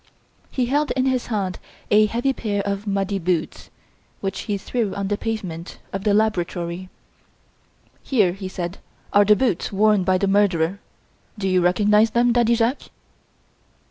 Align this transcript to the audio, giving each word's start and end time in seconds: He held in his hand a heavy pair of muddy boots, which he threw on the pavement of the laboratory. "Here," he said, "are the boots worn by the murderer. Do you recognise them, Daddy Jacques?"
He 0.49 0.65
held 0.65 0.89
in 0.93 1.05
his 1.05 1.27
hand 1.27 1.59
a 1.91 2.07
heavy 2.07 2.33
pair 2.33 2.63
of 2.63 2.87
muddy 2.87 3.19
boots, 3.19 3.69
which 4.19 4.39
he 4.49 4.57
threw 4.57 4.95
on 4.95 5.09
the 5.09 5.15
pavement 5.15 5.77
of 5.93 6.05
the 6.05 6.13
laboratory. 6.15 6.89
"Here," 8.01 8.31
he 8.33 8.47
said, 8.47 8.79
"are 9.13 9.25
the 9.25 9.35
boots 9.35 9.71
worn 9.71 10.03
by 10.03 10.17
the 10.17 10.27
murderer. 10.27 10.79
Do 11.37 11.47
you 11.47 11.61
recognise 11.61 12.09
them, 12.09 12.33
Daddy 12.33 12.55
Jacques?" 12.55 12.89